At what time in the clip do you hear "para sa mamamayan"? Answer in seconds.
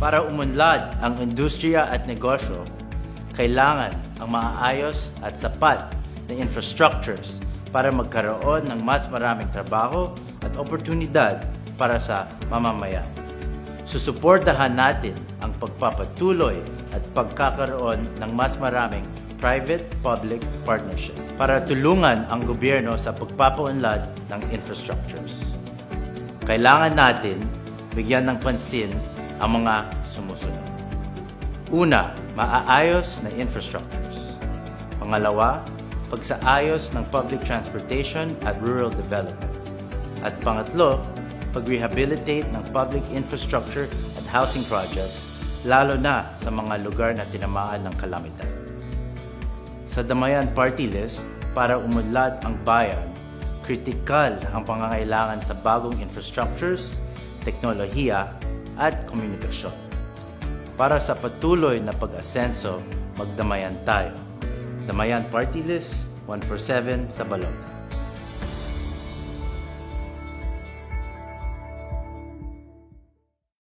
11.76-13.04